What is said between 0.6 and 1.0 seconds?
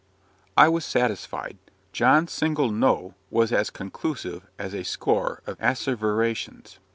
was